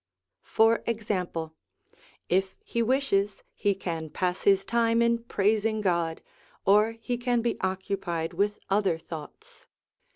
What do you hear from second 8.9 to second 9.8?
thoughts.